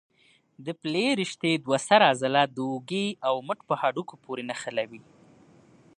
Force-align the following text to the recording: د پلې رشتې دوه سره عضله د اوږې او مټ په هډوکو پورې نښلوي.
د 0.65 0.67
پلې 0.81 1.05
رشتې 1.21 1.51
دوه 1.65 1.79
سره 1.87 2.05
عضله 2.13 2.41
د 2.55 2.57
اوږې 2.69 3.05
او 3.27 3.35
مټ 3.47 3.59
په 3.69 3.73
هډوکو 3.81 4.15
پورې 4.23 4.43
نښلوي. 4.49 5.01